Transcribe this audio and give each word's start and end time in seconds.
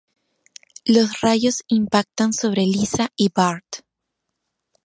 Los 0.83 1.21
rayos 1.21 1.61
impactan 1.67 2.33
sobre 2.33 2.63
Lisa 2.63 3.09
y 3.15 3.29
Bart. 3.31 3.83